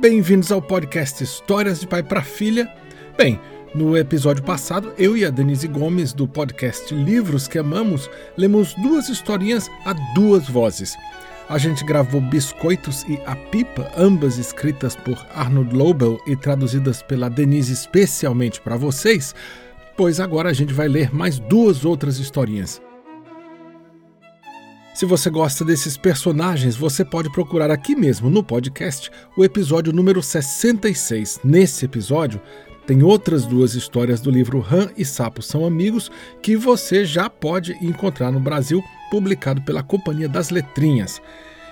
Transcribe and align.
Bem-vindos 0.00 0.52
ao 0.52 0.62
podcast 0.62 1.24
Histórias 1.24 1.80
de 1.80 1.86
Pai 1.88 2.04
para 2.04 2.22
Filha. 2.22 2.72
Bem, 3.16 3.40
no 3.74 3.96
episódio 3.96 4.44
passado, 4.44 4.92
eu 4.96 5.16
e 5.16 5.24
a 5.24 5.30
Denise 5.30 5.66
Gomes, 5.66 6.12
do 6.12 6.28
podcast 6.28 6.94
Livros 6.94 7.48
que 7.48 7.58
Amamos, 7.58 8.08
lemos 8.36 8.74
duas 8.74 9.08
historinhas 9.08 9.68
a 9.84 9.92
duas 10.14 10.48
vozes. 10.48 10.96
A 11.48 11.58
gente 11.58 11.84
gravou 11.84 12.20
Biscoitos 12.20 13.02
e 13.08 13.20
A 13.26 13.34
Pipa, 13.34 13.90
ambas 13.96 14.38
escritas 14.38 14.94
por 14.94 15.18
Arnold 15.34 15.74
Lobel 15.74 16.20
e 16.28 16.36
traduzidas 16.36 17.02
pela 17.02 17.28
Denise 17.28 17.72
especialmente 17.72 18.60
para 18.60 18.76
vocês, 18.76 19.34
pois 19.96 20.20
agora 20.20 20.50
a 20.50 20.52
gente 20.52 20.72
vai 20.72 20.86
ler 20.86 21.12
mais 21.12 21.40
duas 21.40 21.84
outras 21.84 22.20
historinhas. 22.20 22.80
Se 24.98 25.06
você 25.06 25.30
gosta 25.30 25.64
desses 25.64 25.96
personagens, 25.96 26.74
você 26.74 27.04
pode 27.04 27.30
procurar 27.30 27.70
aqui 27.70 27.94
mesmo 27.94 28.28
no 28.28 28.42
podcast 28.42 29.12
o 29.36 29.44
episódio 29.44 29.92
número 29.92 30.20
66. 30.20 31.38
Nesse 31.44 31.84
episódio, 31.84 32.40
tem 32.84 33.04
outras 33.04 33.46
duas 33.46 33.76
histórias 33.76 34.20
do 34.20 34.28
livro 34.28 34.60
Han 34.68 34.90
e 34.96 35.04
Sapo 35.04 35.40
São 35.40 35.64
Amigos 35.64 36.10
que 36.42 36.56
você 36.56 37.04
já 37.04 37.30
pode 37.30 37.74
encontrar 37.80 38.32
no 38.32 38.40
Brasil, 38.40 38.82
publicado 39.08 39.62
pela 39.62 39.84
Companhia 39.84 40.28
das 40.28 40.50
Letrinhas. 40.50 41.22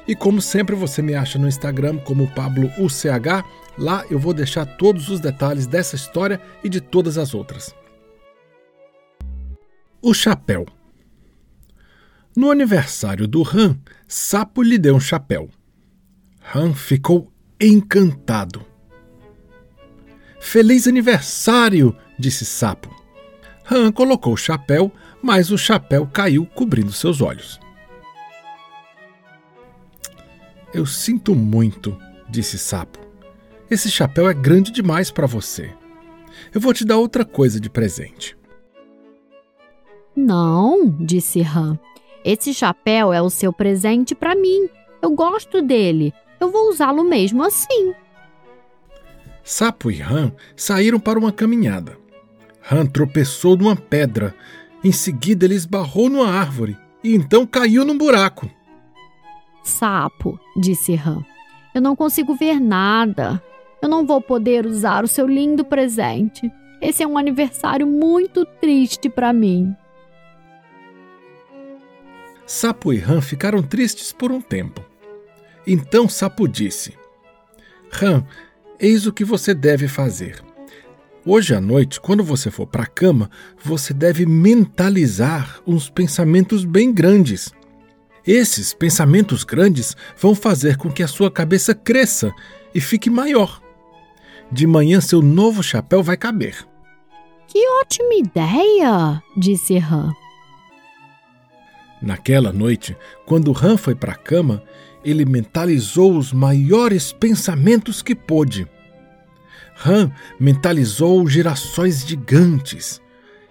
E 0.07 0.15
como 0.15 0.41
sempre, 0.41 0.77
você 0.77 1.03
me 1.03 1.17
acha 1.17 1.37
no 1.37 1.49
Instagram 1.49 1.99
como 1.99 2.31
Pablo 2.33 2.71
UCH. 2.79 3.45
Lá 3.77 4.05
eu 4.09 4.21
vou 4.21 4.33
deixar 4.33 4.65
todos 4.65 5.09
os 5.09 5.19
detalhes 5.19 5.67
dessa 5.67 5.97
história 5.97 6.41
e 6.63 6.69
de 6.69 6.81
todas 6.81 7.19
as 7.19 7.35
outras. 7.35 7.75
O 10.01 10.15
chapéu. 10.15 10.65
No 12.37 12.51
aniversário 12.51 13.27
do 13.27 13.43
Han, 13.43 13.79
Sapo 14.07 14.63
lhe 14.63 14.77
deu 14.77 14.95
um 14.95 15.01
chapéu. 15.01 15.49
Han 16.55 16.75
ficou 16.75 17.33
encantado. 17.59 18.63
Feliz 20.39 20.87
aniversário! 20.87 21.97
disse 22.19 22.45
Sapo. 22.45 22.95
Han 23.71 23.91
colocou 23.91 24.35
o 24.35 24.37
chapéu, 24.37 24.93
mas 25.23 25.51
o 25.51 25.57
chapéu 25.57 26.07
caiu 26.07 26.45
cobrindo 26.47 26.93
seus 26.93 27.23
olhos. 27.23 27.59
Eu 30.75 30.85
sinto 30.85 31.35
muito, 31.35 31.99
disse 32.29 32.59
Sapo. 32.59 32.99
Esse 33.71 33.91
chapéu 33.91 34.29
é 34.29 34.35
grande 34.35 34.71
demais 34.71 35.11
para 35.11 35.27
você. 35.27 35.75
Eu 36.55 36.61
vou 36.61 36.75
te 36.75 36.85
dar 36.85 36.99
outra 36.99 37.25
coisa 37.25 37.59
de 37.59 37.71
presente. 37.71 38.37
Não, 40.15 40.91
disse 41.01 41.41
Han. 41.41 41.79
Esse 42.27 42.53
chapéu 42.53 43.13
é 43.13 43.23
o 43.23 43.31
seu 43.31 43.53
presente 43.53 44.13
para 44.13 44.35
mim. 44.35 44.69
Eu 45.01 45.13
gosto 45.13 45.63
dele. 45.63 46.13
Eu 46.41 46.51
vou 46.51 46.69
usá-lo 46.69 47.05
mesmo 47.05 47.41
assim. 47.45 47.95
Sapo 49.45 49.93
e 49.93 50.03
Han 50.03 50.33
saíram 50.57 50.99
para 50.99 51.21
uma 51.21 51.31
caminhada. 51.31 51.97
Han 52.69 52.85
tropeçou 52.85 53.57
numa 53.57 53.77
pedra. 53.77 54.35
Em 54.83 54.91
seguida, 54.91 55.45
ele 55.45 55.55
esbarrou 55.55 56.09
numa 56.09 56.29
árvore 56.29 56.77
e 57.05 57.15
então 57.15 57.47
caiu 57.47 57.85
num 57.85 57.97
buraco. 57.97 58.51
Sapo, 59.63 60.37
disse 60.57 60.95
Han, 60.97 61.25
eu 61.73 61.81
não 61.81 61.95
consigo 61.95 62.35
ver 62.35 62.59
nada. 62.59 63.41
Eu 63.81 63.89
não 63.89 64.05
vou 64.05 64.21
poder 64.21 64.67
usar 64.67 65.05
o 65.05 65.09
seu 65.09 65.29
lindo 65.29 65.65
presente. 65.65 66.51
Esse 66.83 67.05
é 67.05 67.07
um 67.07 67.17
aniversário 67.17 67.87
muito 67.87 68.45
triste 68.61 69.09
para 69.09 69.33
mim. 69.33 69.77
Sapo 72.47 72.93
e 72.93 73.03
Han 73.03 73.21
ficaram 73.21 73.63
tristes 73.63 74.13
por 74.13 74.31
um 74.31 74.41
tempo. 74.41 74.85
Então 75.67 76.09
Sapo 76.09 76.47
disse: 76.47 76.95
Han, 78.01 78.25
eis 78.79 79.07
o 79.07 79.13
que 79.13 79.25
você 79.25 79.53
deve 79.53 79.89
fazer. 79.89 80.43
Hoje 81.25 81.57
à 81.57 81.61
noite, 81.61 82.01
quando 82.01 82.23
você 82.23 82.53
for 82.53 82.69
para 82.69 82.85
a 82.85 82.87
cama, 82.87 83.29
você 83.61 83.93
deve 83.93 84.25
mentalizar 84.25 85.61
uns 85.67 85.91
pensamentos 85.91 86.65
bem 86.65 86.93
grandes. 86.93 87.53
Esses 88.25 88.73
pensamentos 88.73 89.43
grandes 89.43 89.97
vão 90.17 90.37
fazer 90.37 90.77
com 90.77 90.91
que 90.91 91.03
a 91.03 91.09
sua 91.09 91.31
cabeça 91.31 91.75
cresça 91.75 92.33
e 92.73 92.81
fique 92.81 93.11
maior. 93.11 93.61
De 94.53 94.69
manhã, 94.69 95.01
seu 95.01 95.21
novo 95.21 95.65
chapéu 95.65 96.01
vai 96.01 96.17
caber. 96.17 96.65
Que 97.49 97.59
ótima 97.81 98.15
ideia! 98.15 99.21
disse 99.37 99.79
Han. 99.79 100.13
Naquela 102.01 102.53
noite, 102.53 102.97
quando 103.25 103.57
Han 103.57 103.77
foi 103.77 103.95
para 103.95 104.13
a 104.13 104.17
cama, 104.17 104.63
ele 105.05 105.25
mentalizou 105.25 106.17
os 106.17 106.33
maiores 106.33 107.13
pensamentos 107.13 108.03
que 108.03 108.15
pôde. 108.15 108.67
Han 109.85 110.11
mentalizou 110.39 111.27
girassóis 111.29 112.07
gigantes. 112.07 113.01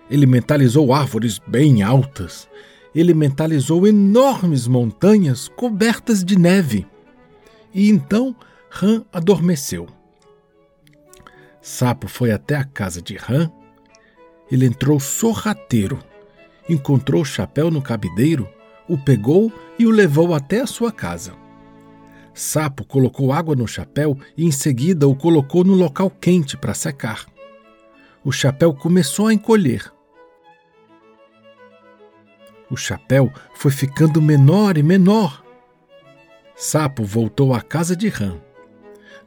Ele 0.10 0.26
mentalizou 0.26 0.94
árvores 0.94 1.40
bem 1.40 1.82
altas. 1.82 2.48
Ele 2.94 3.14
mentalizou 3.14 3.88
enormes 3.88 4.68
montanhas 4.68 5.48
cobertas 5.48 6.24
de 6.24 6.38
neve. 6.38 6.86
E 7.74 7.90
então 7.90 8.36
Han 8.82 9.04
adormeceu. 9.12 9.88
Sapo 11.62 12.08
foi 12.08 12.32
até 12.32 12.56
a 12.56 12.64
casa 12.64 13.02
de 13.02 13.18
Han. 13.18 13.52
Ele 14.52 14.66
entrou 14.66 15.00
sorrateiro 15.00 16.00
encontrou 16.68 17.22
o 17.22 17.26
chapéu 17.26 17.70
no 17.70 17.82
cabideiro, 17.82 18.50
o 18.88 18.98
pegou 18.98 19.52
e 19.78 19.86
o 19.86 19.92
levou 19.92 20.34
até 20.34 20.62
a 20.62 20.68
sua 20.68 20.92
casa. 20.92 21.34
Sapo 22.34 22.84
colocou 22.84 23.32
água 23.32 23.56
no 23.56 23.68
chapéu 23.68 24.18
e 24.36 24.46
em 24.46 24.52
seguida 24.52 25.08
o 25.08 25.16
colocou 25.16 25.64
no 25.64 25.74
local 25.74 26.10
quente 26.10 26.58
para 26.58 26.74
secar. 26.74 27.26
O 28.24 28.32
chapéu 28.32 28.74
começou 28.74 29.28
a 29.28 29.34
encolher. 29.34 29.90
O 32.70 32.76
chapéu 32.76 33.32
foi 33.54 33.72
ficando 33.72 34.22
menor 34.22 34.78
e 34.78 34.84
menor. 34.84 35.46
Sapo 36.56 37.04
voltou 37.04 37.54
à 37.54 37.62
casa 37.62 37.96
de 37.96 38.10
Ram. 38.10 38.42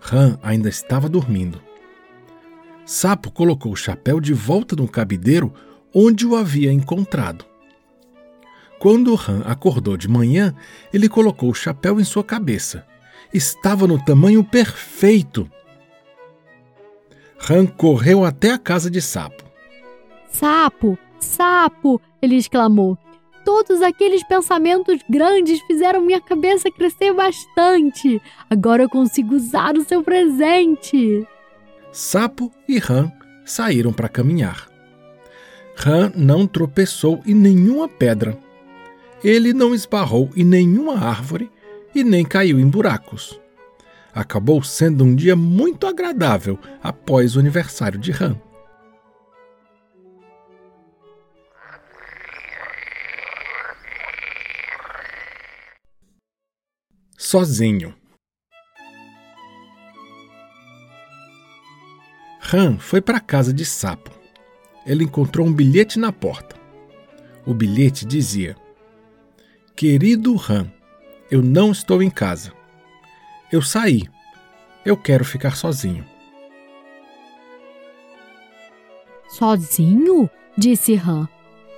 Ram 0.00 0.38
ainda 0.42 0.68
estava 0.68 1.08
dormindo. 1.08 1.62
Sapo 2.84 3.30
colocou 3.30 3.72
o 3.72 3.76
chapéu 3.76 4.20
de 4.20 4.32
volta 4.32 4.74
no 4.74 4.88
cabideiro 4.88 5.52
onde 5.94 6.26
o 6.26 6.36
havia 6.36 6.72
encontrado. 6.72 7.44
Quando 8.78 9.14
Han 9.14 9.42
acordou 9.44 9.96
de 9.96 10.08
manhã, 10.08 10.54
ele 10.92 11.08
colocou 11.08 11.50
o 11.50 11.54
chapéu 11.54 12.00
em 12.00 12.04
sua 12.04 12.22
cabeça. 12.22 12.86
Estava 13.34 13.86
no 13.86 14.02
tamanho 14.02 14.44
perfeito. 14.44 15.50
Han 17.50 17.66
correu 17.66 18.24
até 18.24 18.52
a 18.52 18.58
casa 18.58 18.90
de 18.90 19.02
Sapo. 19.02 19.44
Sapo, 20.30 20.98
sapo! 21.18 22.00
ele 22.20 22.36
exclamou. 22.36 22.96
Todos 23.44 23.80
aqueles 23.80 24.22
pensamentos 24.24 25.00
grandes 25.08 25.60
fizeram 25.62 26.02
minha 26.02 26.20
cabeça 26.20 26.70
crescer 26.70 27.14
bastante. 27.14 28.20
Agora 28.50 28.82
eu 28.82 28.90
consigo 28.90 29.34
usar 29.34 29.74
o 29.76 29.84
seu 29.84 30.02
presente. 30.02 31.26
Sapo 31.90 32.52
e 32.68 32.78
Han 32.78 33.10
saíram 33.44 33.92
para 33.92 34.08
caminhar. 34.08 34.67
Han 35.86 36.12
não 36.16 36.46
tropeçou 36.46 37.22
em 37.24 37.34
nenhuma 37.34 37.88
pedra. 37.88 38.36
Ele 39.22 39.52
não 39.52 39.74
esbarrou 39.74 40.30
em 40.34 40.44
nenhuma 40.44 40.98
árvore 40.98 41.50
e 41.94 42.02
nem 42.02 42.24
caiu 42.24 42.58
em 42.58 42.68
buracos. 42.68 43.40
Acabou 44.12 44.62
sendo 44.62 45.04
um 45.04 45.14
dia 45.14 45.36
muito 45.36 45.86
agradável 45.86 46.58
após 46.82 47.36
o 47.36 47.40
aniversário 47.40 47.98
de 47.98 48.12
Han. 48.12 48.40
Sozinho. 57.16 57.94
Han 62.52 62.78
foi 62.78 63.00
para 63.00 63.18
a 63.18 63.20
casa 63.20 63.52
de 63.52 63.64
Sapo 63.64 64.17
ele 64.86 65.04
encontrou 65.04 65.46
um 65.46 65.52
bilhete 65.52 65.98
na 65.98 66.12
porta. 66.12 66.56
O 67.46 67.54
bilhete 67.54 68.04
dizia: 68.04 68.56
Querido 69.74 70.34
Han, 70.48 70.70
eu 71.30 71.42
não 71.42 71.70
estou 71.70 72.02
em 72.02 72.10
casa. 72.10 72.52
Eu 73.50 73.62
saí. 73.62 74.08
Eu 74.84 74.96
quero 74.96 75.24
ficar 75.24 75.56
sozinho. 75.56 76.04
Sozinho? 79.28 80.28
disse 80.56 80.94
Han. 80.94 81.28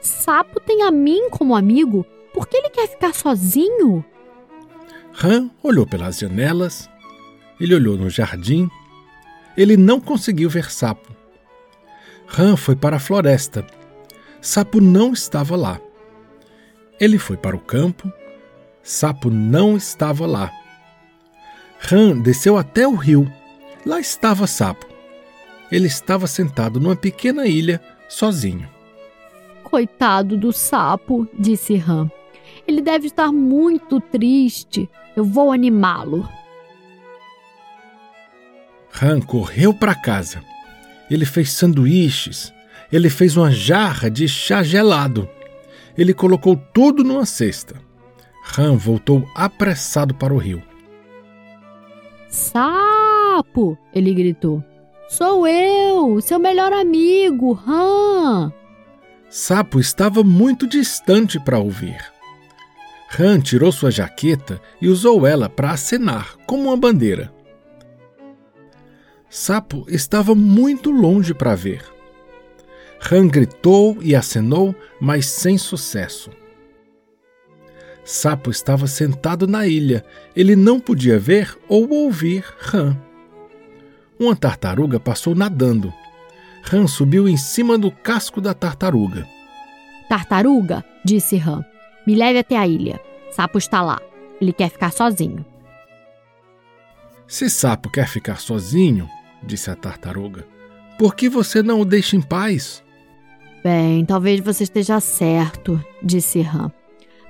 Sapo 0.01 0.61
tem 0.61 0.83
a 0.83 0.91
mim 0.91 1.29
como 1.31 1.55
amigo. 1.55 2.07
Por 2.33 2.49
que 2.49 2.57
ele 2.57 2.71
quer 2.71 2.89
ficar 2.89 3.15
sozinho? 3.15 4.05
Han 5.23 5.51
olhou 5.63 5.87
pelas 5.87 6.19
janelas. 6.19 6.89
Ele 7.61 7.75
olhou 7.75 7.97
no 7.97 8.09
jardim. 8.09 8.69
Ele 9.57 9.77
não 9.77 10.01
conseguiu 10.01 10.49
ver 10.49 10.71
Sapo. 10.71 11.20
Ram 12.33 12.57
foi 12.57 12.77
para 12.77 12.97
a 12.97 13.01
floresta. 13.01 13.67
Sapo 14.41 14.81
não 14.81 15.13
estava 15.13 15.57
lá. 15.57 15.81
Ele 16.99 17.19
foi 17.19 17.37
para 17.37 17.57
o 17.57 17.61
campo. 17.61 18.11
Sapo 18.83 19.29
não 19.29 19.77
estava 19.77 20.27
lá. 20.27 20.51
Ram 21.81 22.21
desceu 22.21 22.57
até 22.57 22.87
o 22.87 22.95
rio. 22.95 23.31
Lá 23.85 23.99
estava 23.99 24.47
Sapo. 24.47 24.87
Ele 25.73 25.89
estava 25.89 26.27
sentado 26.27 26.79
numa 26.79 26.97
pequena 26.97 27.47
ilha, 27.47 27.81
sozinho. 28.09 28.69
Coitado 29.65 30.37
do 30.37 30.53
sapo, 30.53 31.29
disse 31.39 31.77
Ram. 31.77 32.11
Ele 32.67 32.81
deve 32.81 33.09
estar 33.09 33.33
muito 33.33 34.01
triste. 34.01 34.89
Eu 35.17 35.25
vou 35.25 35.51
animá-lo. 35.51 36.29
Han 39.03 39.21
correu 39.21 39.75
para 39.75 39.95
casa. 39.95 40.50
Ele 41.11 41.25
fez 41.25 41.51
sanduíches. 41.53 42.53
Ele 42.93 43.11
fez 43.11 43.37
uma 43.37 43.51
jarra 43.51 44.11
de 44.11 44.29
chá 44.29 44.63
gelado. 44.63 45.29
Ele 45.99 46.15
colocou 46.15 46.57
tudo 46.73 47.03
numa 47.03 47.27
cesta. 47.27 47.75
Han 48.57 48.77
voltou 48.77 49.29
apressado 49.35 50.15
para 50.15 50.33
o 50.33 50.39
rio. 50.39 50.63
Sapo! 52.29 53.77
Ele 53.93 54.15
gritou. 54.15 54.63
Sou 55.09 55.47
eu, 55.47 56.21
seu 56.21 56.39
melhor 56.39 56.73
amigo, 56.73 57.61
Han! 57.67 58.53
Sapo 59.29 59.81
estava 59.81 60.23
muito 60.23 60.67
distante 60.67 61.39
para 61.41 61.59
ouvir. 61.59 61.99
Han 63.19 63.41
tirou 63.41 63.73
sua 63.73 63.91
jaqueta 63.91 64.61
e 64.81 64.89
usou 64.89 65.27
ela 65.27 65.49
para 65.49 65.73
acenar 65.73 66.37
como 66.47 66.69
uma 66.69 66.77
bandeira. 66.77 67.33
Sapo 69.31 69.87
estava 69.89 70.35
muito 70.35 70.91
longe 70.91 71.33
para 71.33 71.55
ver. 71.55 71.85
Han 73.13 73.29
gritou 73.29 73.97
e 74.03 74.15
acenou, 74.15 74.75
mas 75.01 75.27
sem 75.27 75.57
sucesso. 75.57 76.31
Sapo 78.05 78.51
estava 78.51 78.89
sentado 78.89 79.47
na 79.47 79.69
ilha. 79.69 80.05
Ele 80.35 80.57
não 80.57 80.81
podia 80.81 81.17
ver 81.17 81.57
ou 81.69 81.89
ouvir 81.89 82.45
Han. 82.75 82.97
Uma 84.19 84.35
tartaruga 84.35 84.99
passou 84.99 85.33
nadando. 85.33 85.95
Han 86.73 86.89
subiu 86.89 87.29
em 87.29 87.37
cima 87.37 87.79
do 87.79 87.93
casco 87.93 88.41
da 88.41 88.53
tartaruga. 88.53 89.29
Tartaruga, 90.09 90.85
disse 91.05 91.37
Han, 91.39 91.65
me 92.05 92.17
leve 92.17 92.41
até 92.41 92.57
a 92.57 92.67
ilha. 92.67 93.01
Sapo 93.31 93.59
está 93.59 93.81
lá. 93.81 94.01
Ele 94.41 94.53
quer 94.53 94.71
ficar 94.71 94.91
sozinho. 94.91 95.47
Se 97.29 97.49
Sapo 97.49 97.89
quer 97.89 98.09
ficar 98.09 98.41
sozinho, 98.41 99.09
disse 99.43 99.71
a 99.71 99.75
tartaruga, 99.75 100.47
por 100.99 101.15
que 101.15 101.29
você 101.29 101.63
não 101.63 101.81
o 101.81 101.85
deixa 101.85 102.17
em 102.17 102.21
paz? 102.21 102.83
Bem, 103.63 104.05
talvez 104.05 104.41
você 104.41 104.65
esteja 104.65 105.01
certo, 105.01 105.83
disse 106.03 106.41
Han. 106.41 106.71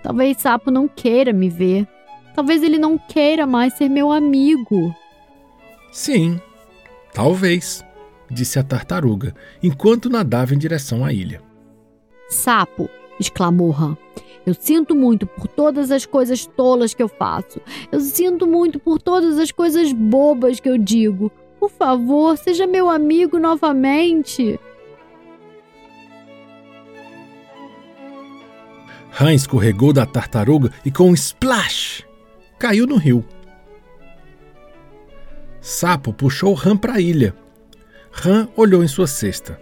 Talvez 0.03 0.39
Sapo 0.39 0.71
não 0.71 0.89
queira 0.89 1.33
me 1.33 1.49
ver. 1.49 1.87
Talvez 2.35 2.63
ele 2.63 2.79
não 2.79 2.97
queira 2.97 3.47
mais 3.47 3.75
ser 3.75 3.89
meu 3.89 4.11
amigo. 4.11 4.95
Sim, 5.93 6.41
talvez, 7.13 7.85
disse 8.31 8.59
a 8.59 8.63
tartaruga, 8.63 9.35
enquanto 9.63 10.09
nadava 10.09 10.55
em 10.55 10.59
direção 10.59 11.05
à 11.05 11.13
ilha. 11.13 11.43
Sapo, 12.29 12.89
exclamou 13.19 13.73
Han. 13.73 13.97
Eu 14.47 14.55
sinto 14.55 14.95
muito 14.95 15.27
por 15.27 15.47
todas 15.47 15.91
as 15.91 16.07
coisas 16.07 16.47
tolas 16.47 16.95
que 16.95 17.03
eu 17.03 17.09
faço. 17.09 17.61
Eu 17.93 18.01
sinto 18.01 18.47
muito 18.47 18.79
por 18.79 19.01
todas 19.01 19.39
as 19.39 19.51
coisas 19.51 19.93
bobas 19.93 20.59
que 20.59 20.69
eu 20.69 20.79
digo. 20.79 21.31
Por 21.61 21.71
favor, 21.71 22.39
seja 22.39 22.67
meu 22.67 22.89
amigo 22.89 23.39
novamente. 23.39 24.59
Han 29.21 29.35
escorregou 29.35 29.93
da 29.93 30.07
tartaruga 30.07 30.73
e, 30.83 30.91
com 30.91 31.11
um 31.11 31.15
splash, 31.15 32.03
caiu 32.59 32.87
no 32.87 32.97
rio. 32.97 33.23
Sapo 35.61 36.15
puxou 36.15 36.59
Han 36.65 36.79
para 36.79 36.95
a 36.95 37.01
ilha. 37.01 37.37
Han 38.25 38.49
olhou 38.57 38.83
em 38.83 38.89
sua 38.89 39.07
cesta. 39.07 39.61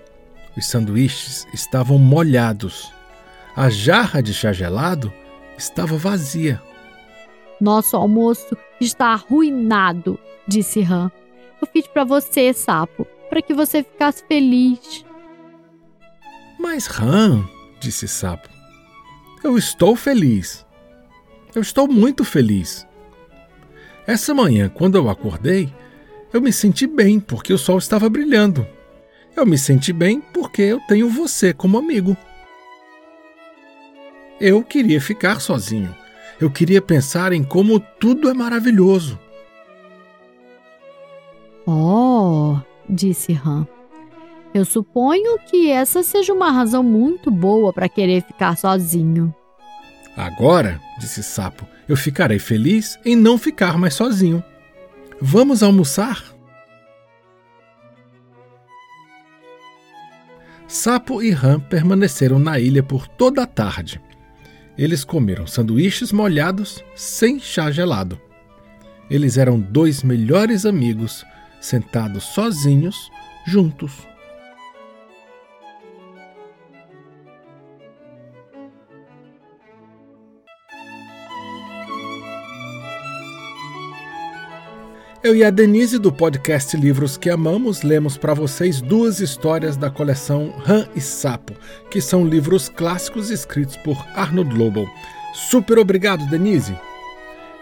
Os 0.57 0.67
sanduíches 0.69 1.49
estavam 1.53 1.99
molhados. 1.99 2.93
A 3.57 3.69
jarra 3.69 4.23
de 4.23 4.33
chá 4.33 4.53
gelado 4.53 5.13
estava 5.57 5.97
vazia. 5.97 6.63
Nosso 7.61 7.97
almoço 7.97 8.57
está 8.81 9.07
arruinado, 9.09 10.17
disse 10.47 10.81
Han. 10.83 11.11
Eu 11.61 11.69
fiz 11.73 11.87
para 11.87 12.05
você, 12.05 12.53
sapo, 12.53 13.07
para 13.29 13.43
que 13.43 13.53
você 13.53 13.83
ficasse 13.83 14.25
feliz. 14.27 15.05
Mas, 16.59 16.89
Han, 17.01 17.45
disse 17.79 18.09
Sapo, 18.09 18.49
eu 19.45 19.57
estou 19.57 19.95
feliz. 19.95 20.67
Eu 21.55 21.63
estou 21.63 21.89
muito 21.89 22.25
feliz. 22.25 22.87
Essa 24.07 24.35
manhã, 24.35 24.69
quando 24.69 24.97
eu 24.97 25.09
acordei, 25.09 25.73
eu 26.33 26.41
me 26.41 26.53
senti 26.53 26.87
bem 26.87 27.21
porque 27.21 27.53
o 27.53 27.59
sol 27.59 27.79
estava 27.79 28.09
brilhando. 28.09 28.67
Eu 29.37 29.47
me 29.47 29.57
senti 29.57 29.93
bem 29.93 30.21
porque 30.21 30.63
eu 30.63 30.81
tenho 30.89 31.09
você 31.09 31.53
como 31.53 31.79
amigo. 31.79 32.17
Eu 34.41 34.63
queria 34.63 35.01
ficar 35.01 35.41
sozinho. 35.41 35.95
Eu 36.41 36.51
queria 36.51 36.83
pensar 36.83 37.33
em 37.33 37.43
como 37.43 37.81
tudo 37.81 38.29
é 38.29 38.35
maravilhoso. 38.35 39.19
Oh, 41.71 42.57
disse 42.89 43.39
Han. 43.45 43.69
Eu 44.55 44.65
suponho 44.65 45.39
que 45.51 45.71
essa 45.71 46.03
seja 46.03 46.33
uma 46.33 46.51
razão 46.51 46.83
muito 46.83 47.31
boa 47.31 47.75
para 47.75 47.91
querer 47.91 48.23
ficar 48.23 48.57
sozinho. 48.57 49.35
Agora, 50.17 50.81
disse 50.99 51.23
Sapo, 51.23 51.69
eu 51.87 51.95
ficarei 51.95 52.39
feliz 52.39 52.99
em 53.05 53.15
não 53.15 53.37
ficar 53.37 53.77
mais 53.77 53.93
sozinho. 53.93 54.43
Vamos 55.21 55.63
almoçar? 55.63 56.25
Sapo 60.67 61.23
e 61.23 61.31
Ram 61.31 61.61
permaneceram 61.61 62.39
na 62.39 62.59
ilha 62.59 62.83
por 62.83 63.07
toda 63.07 63.43
a 63.43 63.47
tarde. 63.47 64.01
Eles 64.79 65.05
comeram 65.05 65.47
sanduíches 65.47 66.13
molhados 66.13 66.83
sem 66.95 67.39
chá 67.39 67.71
gelado. 67.71 68.19
Eles 69.11 69.37
eram 69.37 69.61
dois 69.61 70.03
melhores 70.03 70.65
amigos, 70.65 71.27
sentados 71.61 72.25
sozinhos, 72.25 73.11
juntos. 73.47 74.07
Eu 85.29 85.35
e 85.35 85.45
a 85.45 85.51
Denise 85.51 85.99
do 85.99 86.13
podcast 86.13 86.77
Livros 86.77 87.17
que 87.17 87.29
Amamos 87.29 87.83
lemos 87.83 88.17
para 88.17 88.33
vocês 88.33 88.81
duas 88.81 89.19
histórias 89.19 89.77
da 89.77 89.91
coleção 89.91 90.55
Ram 90.65 90.89
e 90.95 91.01
Sapo, 91.01 91.55
que 91.91 92.01
são 92.01 92.25
livros 92.25 92.69
clássicos 92.69 93.29
escritos 93.29 93.77
por 93.79 93.97
Arnold 94.15 94.57
Lobel. 94.57 94.87
Super 95.35 95.79
obrigado, 95.79 96.25
Denise! 96.31 96.88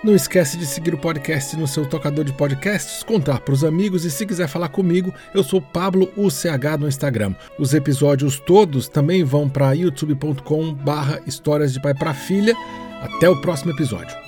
Não 0.06 0.14
esquece 0.14 0.56
de 0.56 0.64
seguir 0.64 0.94
o 0.94 0.98
podcast 0.98 1.56
no 1.56 1.66
seu 1.66 1.84
tocador 1.84 2.24
de 2.24 2.32
podcasts, 2.32 3.02
contar 3.02 3.40
para 3.40 3.52
os 3.52 3.64
amigos 3.64 4.04
e 4.04 4.10
se 4.10 4.24
quiser 4.24 4.46
falar 4.46 4.68
comigo, 4.68 5.12
eu 5.34 5.42
sou 5.42 5.60
Pablo 5.60 6.12
UCH 6.16 6.78
no 6.78 6.86
Instagram. 6.86 7.34
Os 7.58 7.74
episódios 7.74 8.38
todos 8.38 8.86
também 8.86 9.24
vão 9.24 9.48
para 9.48 9.72
youtube.com/barra 9.72 11.20
histórias 11.26 11.72
de 11.72 11.82
pai 11.82 11.92
para 11.92 12.14
filha. 12.14 12.54
Até 13.02 13.28
o 13.28 13.40
próximo 13.40 13.72
episódio. 13.72 14.25